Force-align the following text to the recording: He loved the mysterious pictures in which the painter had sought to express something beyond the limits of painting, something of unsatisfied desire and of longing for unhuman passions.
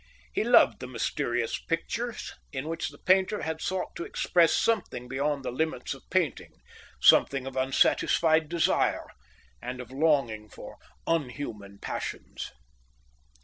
He 0.33 0.43
loved 0.43 0.79
the 0.79 0.87
mysterious 0.87 1.59
pictures 1.61 2.33
in 2.51 2.67
which 2.67 2.89
the 2.89 2.97
painter 2.97 3.43
had 3.43 3.61
sought 3.61 3.95
to 3.95 4.03
express 4.03 4.51
something 4.51 5.07
beyond 5.07 5.45
the 5.45 5.51
limits 5.51 5.93
of 5.93 6.09
painting, 6.09 6.55
something 6.99 7.45
of 7.45 7.55
unsatisfied 7.55 8.49
desire 8.49 9.05
and 9.61 9.79
of 9.79 9.91
longing 9.91 10.49
for 10.49 10.79
unhuman 11.05 11.77
passions. 11.77 12.51